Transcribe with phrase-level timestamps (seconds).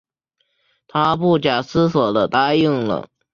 [0.87, 3.07] 她不假思索地答应了